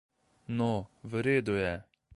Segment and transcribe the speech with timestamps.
[0.61, 0.71] No,
[1.03, 1.83] v redu je.